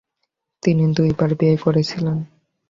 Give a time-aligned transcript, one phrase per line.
[0.63, 2.17] তিনি দুইবার বিয়ে করেছিলেন।